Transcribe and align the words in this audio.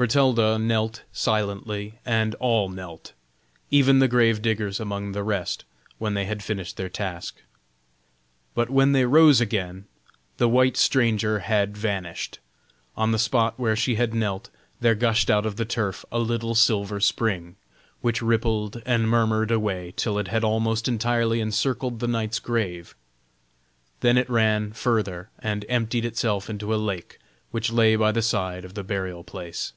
Bertalda 0.00 0.56
knelt 0.58 1.02
silently, 1.12 1.98
and 2.06 2.34
all 2.36 2.70
knelt, 2.70 3.12
even 3.70 3.98
the 3.98 4.08
grave 4.08 4.40
diggers 4.40 4.80
among 4.80 5.12
the 5.12 5.22
rest, 5.22 5.66
when 5.98 6.14
they 6.14 6.24
had 6.24 6.42
finished 6.42 6.78
their 6.78 6.88
task. 6.88 7.42
But 8.54 8.70
when 8.70 8.92
they 8.92 9.04
rose 9.04 9.42
again, 9.42 9.84
the 10.38 10.48
white 10.48 10.78
stranger 10.78 11.40
had 11.40 11.76
vanished; 11.76 12.38
on 12.96 13.12
the 13.12 13.18
spot 13.18 13.60
where 13.60 13.76
she 13.76 13.96
had 13.96 14.14
knelt 14.14 14.48
there 14.80 14.94
gushed 14.94 15.28
out 15.28 15.44
of 15.44 15.56
the 15.56 15.66
turf 15.66 16.02
a 16.10 16.18
little 16.18 16.54
silver 16.54 16.98
spring, 16.98 17.56
which 18.00 18.22
rippled 18.22 18.80
and 18.86 19.06
murmured 19.06 19.50
away 19.50 19.92
till 19.96 20.18
it 20.18 20.28
had 20.28 20.42
almost 20.42 20.88
entirely 20.88 21.42
encircled 21.42 22.00
the 22.00 22.08
knight's 22.08 22.38
grave; 22.38 22.94
then 24.00 24.16
it 24.16 24.30
ran 24.30 24.72
further 24.72 25.28
and 25.40 25.66
emptied 25.68 26.06
itself 26.06 26.48
into 26.48 26.74
a 26.74 26.76
lake 26.80 27.18
which 27.50 27.70
lay 27.70 27.96
by 27.96 28.10
the 28.10 28.22
side 28.22 28.64
of 28.64 28.72
the 28.72 28.82
burial 28.82 29.22
place. 29.22 29.74